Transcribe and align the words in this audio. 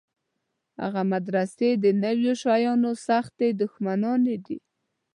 هغه 0.81 1.01
مدرسې 1.13 1.69
د 1.83 1.85
نویو 2.03 2.33
شیانو 2.43 2.91
سختې 3.07 3.47
دښمنانې 3.61 4.35
دي. 4.45 4.57